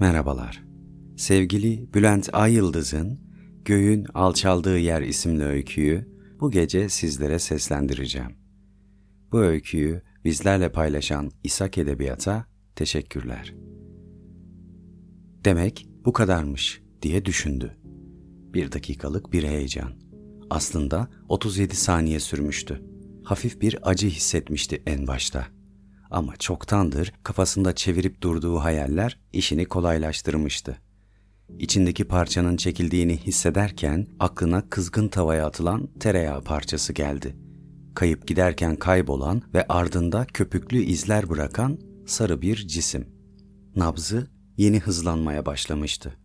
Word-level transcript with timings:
Merhabalar. 0.00 0.64
Sevgili 1.16 1.94
Bülent 1.94 2.28
Ayıldız'ın 2.32 3.18
Göğün 3.64 4.06
Alçaldığı 4.14 4.78
Yer 4.78 5.02
isimli 5.02 5.44
öyküyü 5.44 6.08
bu 6.40 6.50
gece 6.50 6.88
sizlere 6.88 7.38
seslendireceğim. 7.38 8.36
Bu 9.32 9.40
öyküyü 9.40 10.02
bizlerle 10.24 10.72
paylaşan 10.72 11.30
İshak 11.44 11.78
Edebiyat'a 11.78 12.46
teşekkürler. 12.76 13.54
Demek 15.44 15.88
bu 16.04 16.12
kadarmış 16.12 16.82
diye 17.02 17.24
düşündü. 17.24 17.76
Bir 18.54 18.72
dakikalık 18.72 19.32
bir 19.32 19.42
heyecan. 19.42 19.92
Aslında 20.50 21.08
37 21.28 21.76
saniye 21.76 22.20
sürmüştü. 22.20 22.82
Hafif 23.24 23.60
bir 23.60 23.78
acı 23.82 24.08
hissetmişti 24.08 24.82
en 24.86 25.06
başta. 25.06 25.59
Ama 26.10 26.36
çoktandır 26.36 27.12
kafasında 27.22 27.74
çevirip 27.74 28.22
durduğu 28.22 28.56
hayaller 28.56 29.18
işini 29.32 29.64
kolaylaştırmıştı. 29.64 30.78
İçindeki 31.58 32.04
parçanın 32.04 32.56
çekildiğini 32.56 33.16
hissederken 33.16 34.06
aklına 34.20 34.68
kızgın 34.68 35.08
tavaya 35.08 35.46
atılan 35.46 35.88
tereyağı 36.00 36.44
parçası 36.44 36.92
geldi. 36.92 37.36
Kayıp 37.94 38.26
giderken 38.26 38.76
kaybolan 38.76 39.42
ve 39.54 39.66
ardında 39.68 40.26
köpüklü 40.26 40.82
izler 40.82 41.30
bırakan 41.30 41.78
sarı 42.06 42.42
bir 42.42 42.56
cisim. 42.56 43.08
Nabzı 43.76 44.26
yeni 44.56 44.80
hızlanmaya 44.80 45.46
başlamıştı. 45.46 46.16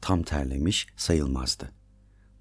Tam 0.00 0.22
terlemiş 0.22 0.86
sayılmazdı. 0.96 1.70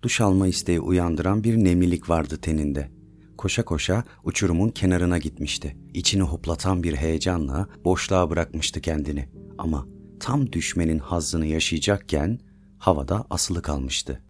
Duş 0.02 0.22
alma 0.22 0.48
isteği 0.48 0.80
uyandıran 0.80 1.44
bir 1.44 1.58
nemlilik 1.58 2.10
vardı 2.10 2.38
teninde. 2.42 2.99
Koşa 3.40 3.66
koşa 3.66 4.04
uçurumun 4.24 4.70
kenarına 4.70 5.18
gitmişti. 5.18 5.78
İçini 5.94 6.22
hoplatan 6.22 6.84
bir 6.84 6.96
heyecanla 6.96 7.68
boşluğa 7.86 8.30
bırakmıştı 8.30 8.82
kendini. 8.82 9.30
Ama 9.58 9.88
tam 10.20 10.52
düşmenin 10.52 11.00
hazzını 11.00 11.46
yaşayacakken 11.46 12.40
havada 12.78 13.26
asılı 13.30 13.62
kalmıştı. 13.62 14.24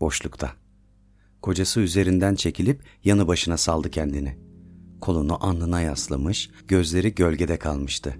Boşlukta. 0.00 0.52
Kocası 1.42 1.80
üzerinden 1.80 2.34
çekilip 2.34 2.82
yanı 3.04 3.28
başına 3.28 3.56
saldı 3.56 3.90
kendini. 3.90 4.38
Kolunu 5.00 5.46
alnına 5.46 5.80
yaslamış, 5.80 6.50
gözleri 6.68 7.14
gölgede 7.14 7.58
kalmıştı. 7.58 8.14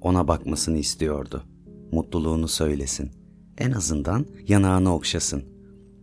Ona 0.00 0.28
bakmasını 0.28 0.78
istiyordu. 0.78 1.44
Mutluluğunu 1.92 2.48
söylesin. 2.48 3.10
En 3.58 3.70
azından 3.70 4.26
yanağını 4.48 4.94
okşasın. 4.94 5.44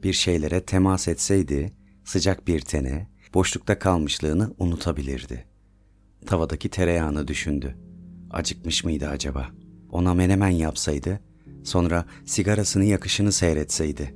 Bir 0.04 0.14
şeylere 0.14 0.66
temas 0.66 1.08
etseydi, 1.08 1.74
sıcak 2.04 2.48
bir 2.48 2.62
tene, 2.62 3.17
boşlukta 3.34 3.80
kalmışlığını 3.80 4.54
unutabilirdi. 4.58 5.46
Tavadaki 6.26 6.70
tereyağını 6.70 7.28
düşündü. 7.28 7.78
Acıkmış 8.32 8.84
mıydı 8.84 9.08
acaba? 9.08 9.48
Ona 9.92 10.14
menemen 10.14 10.50
yapsaydı, 10.50 11.20
sonra 11.64 12.06
sigarasını 12.26 12.86
yakışını 12.86 13.32
seyretseydi. 13.32 14.16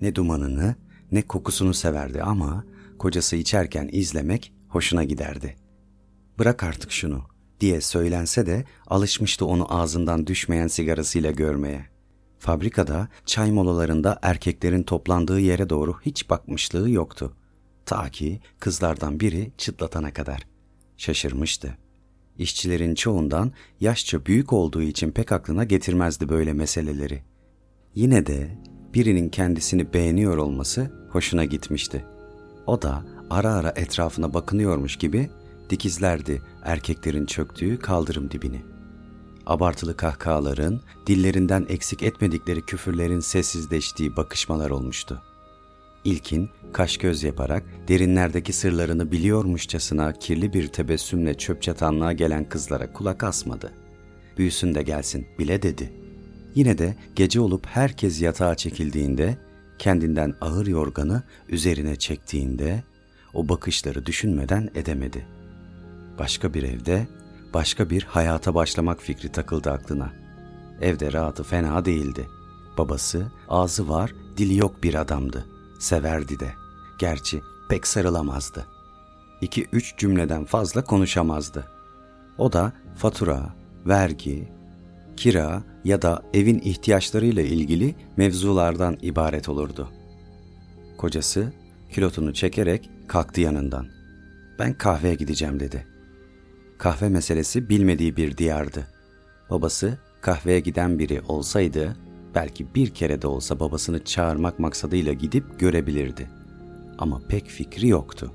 Ne 0.00 0.14
dumanını 0.14 0.74
ne 1.12 1.22
kokusunu 1.22 1.74
severdi 1.74 2.22
ama 2.22 2.64
kocası 2.98 3.36
içerken 3.36 3.88
izlemek 3.92 4.52
hoşuna 4.68 5.04
giderdi. 5.04 5.56
Bırak 6.38 6.62
artık 6.62 6.92
şunu 6.92 7.22
diye 7.60 7.80
söylense 7.80 8.46
de 8.46 8.64
alışmıştı 8.86 9.46
onu 9.46 9.74
ağzından 9.74 10.26
düşmeyen 10.26 10.66
sigarasıyla 10.66 11.30
görmeye. 11.30 11.86
Fabrikada 12.38 13.08
çay 13.26 13.52
molalarında 13.52 14.18
erkeklerin 14.22 14.82
toplandığı 14.82 15.40
yere 15.40 15.68
doğru 15.68 16.00
hiç 16.00 16.30
bakmışlığı 16.30 16.90
yoktu. 16.90 17.36
Ta 17.86 18.08
ki 18.10 18.40
kızlardan 18.60 19.20
biri 19.20 19.52
çıtlatana 19.58 20.12
kadar. 20.12 20.46
Şaşırmıştı. 20.96 21.78
İşçilerin 22.38 22.94
çoğundan 22.94 23.52
yaşça 23.80 24.26
büyük 24.26 24.52
olduğu 24.52 24.82
için 24.82 25.10
pek 25.10 25.32
aklına 25.32 25.64
getirmezdi 25.64 26.28
böyle 26.28 26.52
meseleleri. 26.52 27.22
Yine 27.94 28.26
de 28.26 28.58
birinin 28.94 29.28
kendisini 29.28 29.92
beğeniyor 29.92 30.36
olması 30.36 30.90
hoşuna 31.10 31.44
gitmişti. 31.44 32.04
O 32.66 32.82
da 32.82 33.04
ara 33.30 33.54
ara 33.54 33.72
etrafına 33.76 34.34
bakınıyormuş 34.34 34.96
gibi 34.96 35.30
dikizlerdi 35.70 36.42
erkeklerin 36.64 37.26
çöktüğü 37.26 37.78
kaldırım 37.78 38.30
dibini. 38.30 38.62
Abartılı 39.46 39.96
kahkahaların, 39.96 40.80
dillerinden 41.06 41.66
eksik 41.68 42.02
etmedikleri 42.02 42.62
küfürlerin 42.62 43.20
sessizleştiği 43.20 44.16
bakışmalar 44.16 44.70
olmuştu. 44.70 45.22
İlkin 46.06 46.50
kaş 46.72 46.96
göz 46.96 47.22
yaparak 47.22 47.62
derinlerdeki 47.88 48.52
sırlarını 48.52 49.12
biliyormuşçasına 49.12 50.12
kirli 50.12 50.52
bir 50.52 50.68
tebessümle 50.68 51.34
çöp 51.34 51.62
çatanlığa 51.62 52.12
gelen 52.12 52.48
kızlara 52.48 52.92
kulak 52.92 53.24
asmadı. 53.24 53.72
Büyüsün 54.38 54.74
de 54.74 54.82
gelsin 54.82 55.26
bile 55.38 55.62
dedi. 55.62 55.92
Yine 56.54 56.78
de 56.78 56.96
gece 57.16 57.40
olup 57.40 57.66
herkes 57.66 58.22
yatağa 58.22 58.54
çekildiğinde, 58.54 59.38
kendinden 59.78 60.34
ağır 60.40 60.66
yorganı 60.66 61.22
üzerine 61.48 61.96
çektiğinde 61.96 62.82
o 63.34 63.48
bakışları 63.48 64.06
düşünmeden 64.06 64.70
edemedi. 64.74 65.26
Başka 66.18 66.54
bir 66.54 66.62
evde, 66.62 67.08
başka 67.54 67.90
bir 67.90 68.02
hayata 68.02 68.54
başlamak 68.54 69.02
fikri 69.02 69.32
takıldı 69.32 69.70
aklına. 69.70 70.12
Evde 70.80 71.12
rahatı 71.12 71.42
fena 71.42 71.84
değildi. 71.84 72.26
Babası 72.78 73.32
ağzı 73.48 73.88
var, 73.88 74.12
dili 74.36 74.56
yok 74.56 74.82
bir 74.82 74.94
adamdı.'' 74.94 75.55
Severdi 75.78 76.40
de. 76.40 76.52
Gerçi 76.98 77.42
pek 77.68 77.86
sarılamazdı. 77.86 78.66
İki 79.40 79.66
üç 79.72 79.96
cümleden 79.98 80.44
fazla 80.44 80.84
konuşamazdı. 80.84 81.66
O 82.38 82.52
da 82.52 82.72
fatura, 82.96 83.54
vergi, 83.86 84.48
kira 85.16 85.62
ya 85.84 86.02
da 86.02 86.22
evin 86.34 86.58
ihtiyaçlarıyla 86.58 87.42
ilgili 87.42 87.94
mevzulardan 88.16 88.98
ibaret 89.02 89.48
olurdu. 89.48 89.88
Kocası 90.98 91.52
kilotunu 91.92 92.34
çekerek 92.34 92.90
kalktı 93.08 93.40
yanından. 93.40 93.86
Ben 94.58 94.74
kahveye 94.78 95.14
gideceğim 95.14 95.60
dedi. 95.60 95.86
Kahve 96.78 97.08
meselesi 97.08 97.68
bilmediği 97.68 98.16
bir 98.16 98.36
diyardı. 98.36 98.88
Babası 99.50 99.98
kahveye 100.20 100.60
giden 100.60 100.98
biri 100.98 101.20
olsaydı 101.28 101.96
belki 102.36 102.74
bir 102.74 102.90
kere 102.90 103.22
de 103.22 103.26
olsa 103.26 103.60
babasını 103.60 104.04
çağırmak 104.04 104.58
maksadıyla 104.58 105.12
gidip 105.12 105.60
görebilirdi. 105.60 106.30
Ama 106.98 107.22
pek 107.28 107.46
fikri 107.46 107.88
yoktu. 107.88 108.32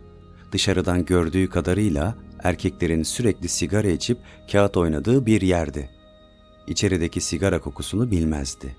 Dışarıdan 0.51 1.05
gördüğü 1.05 1.49
kadarıyla 1.49 2.15
erkeklerin 2.43 3.03
sürekli 3.03 3.47
sigara 3.47 3.87
içip 3.87 4.17
kağıt 4.51 4.77
oynadığı 4.77 5.25
bir 5.25 5.41
yerdi. 5.41 5.89
İçerideki 6.67 7.21
sigara 7.21 7.61
kokusunu 7.61 8.11
bilmezdi. 8.11 8.75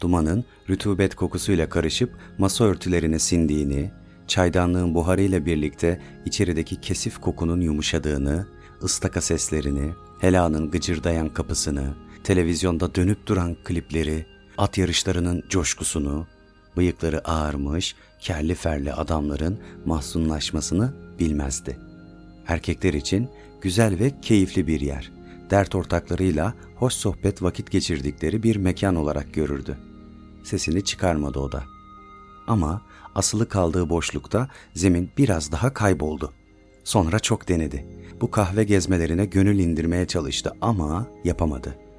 Dumanın 0.00 0.44
rütubet 0.70 1.14
kokusuyla 1.14 1.68
karışıp 1.68 2.16
masa 2.38 2.64
örtülerine 2.64 3.18
sindiğini, 3.18 3.90
çaydanlığın 4.26 4.94
buharıyla 4.94 5.46
birlikte 5.46 6.00
içerideki 6.26 6.80
kesif 6.80 7.18
kokunun 7.18 7.60
yumuşadığını, 7.60 8.46
ıstaka 8.82 9.20
seslerini, 9.20 9.90
helanın 10.20 10.70
gıcırdayan 10.70 11.28
kapısını, 11.28 11.94
televizyonda 12.24 12.94
dönüp 12.94 13.26
duran 13.26 13.56
klipleri, 13.64 14.26
at 14.60 14.78
yarışlarının 14.78 15.44
coşkusunu, 15.48 16.26
bıyıkları 16.76 17.28
ağarmış, 17.28 17.94
kerli 18.20 18.54
ferli 18.54 18.92
adamların 18.92 19.58
mahzunlaşmasını 19.86 20.94
bilmezdi. 21.18 21.78
Erkekler 22.46 22.94
için 22.94 23.28
güzel 23.60 23.98
ve 23.98 24.20
keyifli 24.20 24.66
bir 24.66 24.80
yer, 24.80 25.12
dert 25.50 25.74
ortaklarıyla 25.74 26.54
hoş 26.76 26.94
sohbet 26.94 27.42
vakit 27.42 27.70
geçirdikleri 27.70 28.42
bir 28.42 28.56
mekan 28.56 28.96
olarak 28.96 29.34
görürdü. 29.34 29.78
Sesini 30.44 30.84
çıkarmadı 30.84 31.38
o 31.38 31.52
da. 31.52 31.64
Ama 32.46 32.82
asılı 33.14 33.48
kaldığı 33.48 33.90
boşlukta 33.90 34.48
zemin 34.74 35.10
biraz 35.18 35.52
daha 35.52 35.74
kayboldu. 35.74 36.32
Sonra 36.84 37.18
çok 37.18 37.48
denedi. 37.48 37.86
Bu 38.20 38.30
kahve 38.30 38.64
gezmelerine 38.64 39.24
gönül 39.24 39.58
indirmeye 39.58 40.06
çalıştı 40.06 40.52
ama 40.60 41.06
yapamadı.'' 41.24 41.89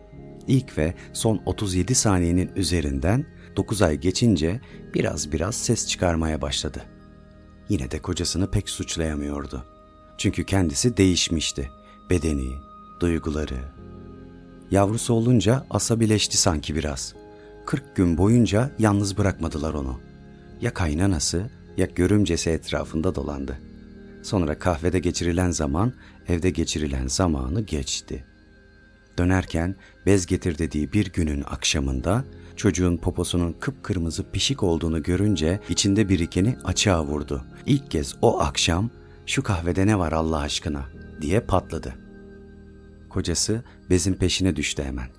İlk 0.52 0.78
ve 0.78 0.94
son 1.14 1.42
37 1.46 1.96
saniyenin 1.96 2.52
üzerinden 2.56 3.26
9 3.56 3.82
ay 3.82 3.98
geçince 3.98 4.62
biraz 4.94 5.32
biraz 5.32 5.56
ses 5.56 5.88
çıkarmaya 5.88 6.42
başladı. 6.42 6.82
Yine 7.70 7.92
de 7.92 8.00
kocasını 8.00 8.52
pek 8.52 8.70
suçlayamıyordu. 8.70 9.66
Çünkü 10.18 10.46
kendisi 10.46 10.98
değişmişti. 10.98 11.70
Bedeni, 12.10 12.52
duyguları. 13.00 13.60
Yavrusu 14.72 15.14
olunca 15.14 15.66
asabileşti 15.70 16.38
sanki 16.38 16.76
biraz. 16.76 17.16
40 17.66 17.96
gün 17.96 18.18
boyunca 18.18 18.72
yalnız 18.80 19.18
bırakmadılar 19.18 19.74
onu. 19.74 20.00
Ya 20.62 20.74
kaynanası 20.74 21.50
ya 21.78 21.86
görümcesi 21.86 22.50
etrafında 22.50 23.16
dolandı. 23.16 23.60
Sonra 24.24 24.60
kahvede 24.60 25.00
geçirilen 25.00 25.52
zaman 25.52 25.94
evde 26.28 26.50
geçirilen 26.50 27.08
zamanı 27.08 27.62
geçti. 27.62 28.26
Dönerken 29.22 29.76
bez 30.06 30.26
getir 30.26 30.58
dediği 30.58 30.94
bir 30.94 31.12
günün 31.14 31.44
akşamında 31.44 32.26
çocuğun 32.56 32.98
poposunun 32.98 33.56
kıpkırmızı 33.60 34.32
pişik 34.32 34.64
olduğunu 34.64 35.04
görünce 35.04 35.60
içinde 35.70 36.10
birikeni 36.10 36.58
açığa 36.64 37.06
vurdu. 37.06 37.46
İlk 37.66 37.92
kez 37.92 38.16
o 38.22 38.40
akşam 38.40 38.90
şu 39.26 39.44
kahvede 39.44 39.88
ne 39.88 40.00
var 40.00 40.12
Allah 40.12 40.40
aşkına 40.40 40.86
diye 41.22 41.40
patladı. 41.40 41.94
Kocası 43.10 43.64
bezin 43.90 44.14
peşine 44.14 44.56
düştü 44.56 44.84
hemen. 44.84 45.10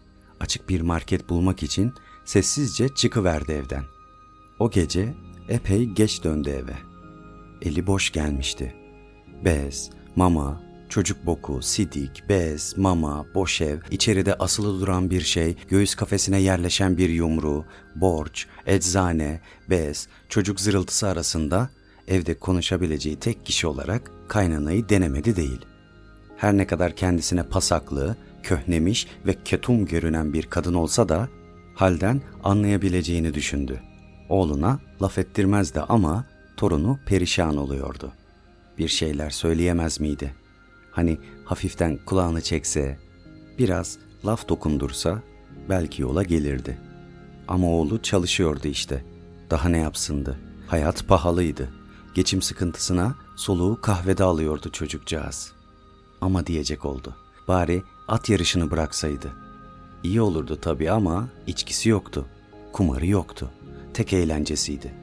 açık 0.40 0.68
bir 0.68 0.80
market 0.80 1.28
bulmak 1.28 1.62
için 1.62 1.92
sessizce 2.24 2.88
çıkıverdi 2.88 3.52
evden. 3.52 3.84
O 4.58 4.70
gece 4.70 5.14
epey 5.48 5.84
geç 5.84 6.24
döndü 6.24 6.50
eve. 6.50 6.76
Eli 7.62 7.86
boş 7.86 8.12
gelmişti. 8.12 8.74
Bez, 9.44 9.90
mama, 10.16 10.62
çocuk 10.92 11.26
boku, 11.26 11.62
sidik, 11.62 12.28
bez, 12.28 12.78
mama, 12.78 13.26
boş 13.34 13.60
ev, 13.60 13.78
içeride 13.90 14.34
asılı 14.34 14.80
duran 14.80 15.10
bir 15.10 15.20
şey, 15.20 15.56
göğüs 15.68 15.94
kafesine 15.94 16.40
yerleşen 16.40 16.98
bir 16.98 17.08
yumru, 17.08 17.64
borç, 17.94 18.46
eczane, 18.66 19.40
bez, 19.70 20.08
çocuk 20.28 20.60
zırıltısı 20.60 21.08
arasında 21.08 21.70
evde 22.08 22.38
konuşabileceği 22.38 23.16
tek 23.16 23.46
kişi 23.46 23.66
olarak 23.66 24.10
kaynanayı 24.28 24.88
denemedi 24.88 25.36
değil. 25.36 25.60
Her 26.36 26.58
ne 26.58 26.66
kadar 26.66 26.96
kendisine 26.96 27.42
pasaklı, 27.42 28.16
köhnemiş 28.42 29.06
ve 29.26 29.36
ketum 29.44 29.86
görünen 29.86 30.32
bir 30.32 30.42
kadın 30.42 30.74
olsa 30.74 31.08
da 31.08 31.28
halden 31.74 32.22
anlayabileceğini 32.44 33.34
düşündü. 33.34 33.80
Oğluna 34.28 34.80
laf 35.02 35.18
ettirmezdi 35.18 35.80
ama 35.80 36.24
torunu 36.56 36.98
perişan 37.06 37.56
oluyordu. 37.56 38.12
Bir 38.78 38.88
şeyler 38.88 39.30
söyleyemez 39.30 40.00
miydi? 40.00 40.41
Hani 40.92 41.18
hafiften 41.44 41.98
kulağını 42.06 42.42
çekse, 42.42 42.98
biraz 43.58 43.98
laf 44.26 44.48
dokundursa 44.48 45.22
belki 45.68 46.02
yola 46.02 46.22
gelirdi. 46.22 46.78
Ama 47.48 47.66
oğlu 47.66 48.02
çalışıyordu 48.02 48.68
işte. 48.68 49.04
Daha 49.50 49.68
ne 49.68 49.78
yapsındı? 49.78 50.38
Hayat 50.66 51.08
pahalıydı. 51.08 51.68
Geçim 52.14 52.42
sıkıntısına 52.42 53.14
soluğu 53.36 53.80
kahvede 53.80 54.24
alıyordu 54.24 54.68
çocukcağız. 54.72 55.52
Ama 56.20 56.46
diyecek 56.46 56.84
oldu. 56.84 57.16
Bari 57.48 57.82
at 58.08 58.28
yarışını 58.28 58.70
bıraksaydı. 58.70 59.32
İyi 60.02 60.20
olurdu 60.20 60.58
tabii 60.60 60.90
ama 60.90 61.28
içkisi 61.46 61.88
yoktu. 61.88 62.26
Kumarı 62.72 63.06
yoktu. 63.06 63.50
Tek 63.94 64.12
eğlencesiydi. 64.12 64.94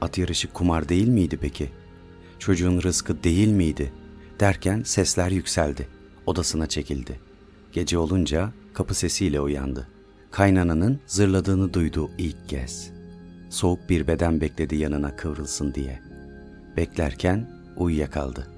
At 0.00 0.18
yarışı 0.18 0.52
kumar 0.52 0.88
değil 0.88 1.08
miydi 1.08 1.38
peki? 1.40 1.72
Çocuğun 2.38 2.82
rızkı 2.82 3.24
değil 3.24 3.48
miydi? 3.48 3.92
Derken 4.40 4.82
sesler 4.82 5.30
yükseldi. 5.30 5.88
Odasına 6.26 6.66
çekildi. 6.66 7.20
Gece 7.72 7.98
olunca 7.98 8.52
kapı 8.74 8.94
sesiyle 8.94 9.40
uyandı. 9.40 9.88
Kaynananın 10.30 11.00
zırladığını 11.06 11.74
duydu 11.74 12.10
ilk 12.18 12.48
kez. 12.48 12.90
Soğuk 13.50 13.88
bir 13.88 14.06
beden 14.06 14.40
bekledi 14.40 14.76
yanına 14.76 15.16
kıvrılsın 15.16 15.74
diye. 15.74 16.02
Beklerken 16.76 17.50
uyuyakaldı. 17.76 18.48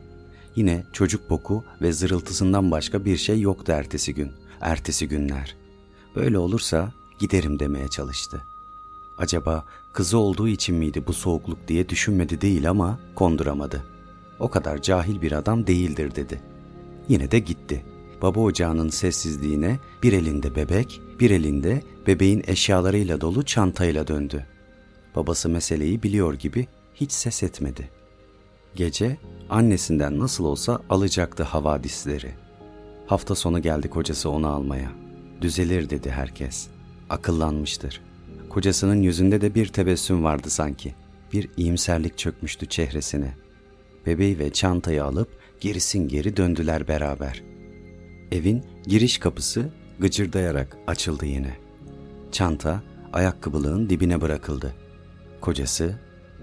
Yine 0.56 0.84
çocuk 0.92 1.30
boku 1.30 1.64
ve 1.82 1.92
zırıltısından 1.92 2.70
başka 2.70 3.04
bir 3.04 3.16
şey 3.16 3.40
yoktu 3.40 3.72
ertesi 3.72 4.14
gün, 4.14 4.32
ertesi 4.60 5.08
günler. 5.08 5.56
Böyle 6.16 6.38
olursa 6.38 6.92
giderim 7.18 7.58
demeye 7.58 7.88
çalıştı. 7.88 8.42
Acaba 9.18 9.64
kızı 9.92 10.18
olduğu 10.18 10.48
için 10.48 10.76
miydi 10.76 11.06
bu 11.06 11.12
soğukluk 11.12 11.68
diye 11.68 11.88
düşünmedi 11.88 12.40
değil 12.40 12.70
ama 12.70 12.98
konduramadı. 13.14 13.95
O 14.40 14.50
kadar 14.50 14.82
cahil 14.82 15.22
bir 15.22 15.32
adam 15.32 15.66
değildir 15.66 16.14
dedi. 16.14 16.40
Yine 17.08 17.30
de 17.30 17.38
gitti. 17.38 17.84
Baba 18.22 18.40
ocağının 18.40 18.88
sessizliğine 18.88 19.78
bir 20.02 20.12
elinde 20.12 20.56
bebek, 20.56 21.00
bir 21.20 21.30
elinde 21.30 21.82
bebeğin 22.06 22.42
eşyalarıyla 22.46 23.20
dolu 23.20 23.44
çantayla 23.44 24.06
döndü. 24.06 24.46
Babası 25.16 25.48
meseleyi 25.48 26.02
biliyor 26.02 26.34
gibi 26.34 26.66
hiç 26.94 27.12
ses 27.12 27.42
etmedi. 27.42 27.90
Gece 28.74 29.16
annesinden 29.50 30.18
nasıl 30.18 30.44
olsa 30.44 30.80
alacaktı 30.90 31.42
havadisleri. 31.42 32.34
Hafta 33.06 33.34
sonu 33.34 33.62
geldi 33.62 33.90
kocası 33.90 34.30
onu 34.30 34.48
almaya. 34.48 34.92
Düzelir 35.40 35.90
dedi 35.90 36.10
herkes. 36.10 36.68
Akıllanmıştır. 37.10 38.00
Kocasının 38.48 39.02
yüzünde 39.02 39.40
de 39.40 39.54
bir 39.54 39.66
tebessüm 39.66 40.24
vardı 40.24 40.50
sanki. 40.50 40.94
Bir 41.32 41.50
iyimserlik 41.56 42.18
çökmüştü 42.18 42.66
çehresine. 42.66 43.45
Bebeği 44.06 44.38
ve 44.38 44.52
çantayı 44.52 45.04
alıp 45.04 45.28
gerisin 45.60 46.08
geri 46.08 46.36
döndüler 46.36 46.88
beraber. 46.88 47.42
Evin 48.32 48.64
giriş 48.86 49.18
kapısı 49.18 49.68
gıcırdayarak 49.98 50.76
açıldı 50.86 51.26
yine. 51.26 51.56
Çanta 52.32 52.82
ayakkabılığın 53.12 53.90
dibine 53.90 54.20
bırakıldı. 54.20 54.74
Kocası 55.40 55.94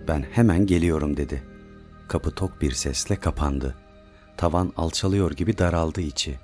ben 0.08 0.26
hemen 0.32 0.66
geliyorum 0.66 1.18
dedi. 1.18 1.44
Kapı 2.08 2.32
tok 2.32 2.62
bir 2.62 2.72
sesle 2.72 3.16
kapandı. 3.16 3.76
Tavan 4.38 4.74
alçalıyor 4.78 5.32
gibi 5.32 5.58
daraldı 5.58 6.02
içi. 6.02 6.40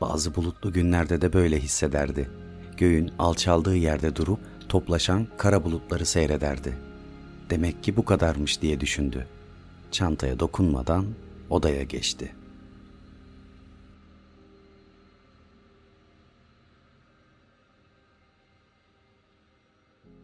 Bazı 0.00 0.34
bulutlu 0.34 0.72
günlerde 0.72 1.20
de 1.20 1.32
böyle 1.32 1.60
hissederdi. 1.60 2.30
Göğün 2.76 3.10
alçaldığı 3.18 3.76
yerde 3.76 4.16
durup 4.16 4.40
toplaşan 4.68 5.26
kara 5.38 5.64
bulutları 5.64 6.06
seyrederdi. 6.06 6.78
Demek 7.50 7.82
ki 7.82 7.96
bu 7.96 8.04
kadarmış 8.04 8.62
diye 8.62 8.80
düşündü. 8.80 9.26
Çantaya 9.94 10.40
dokunmadan 10.40 11.06
odaya 11.50 11.82
geçti.'' 11.82 12.43